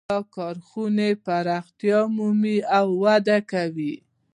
[0.01, 3.93] د دې کارخانې پراختیا مومي او وده کوي